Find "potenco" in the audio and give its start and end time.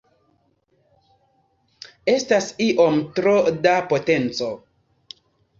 3.93-4.51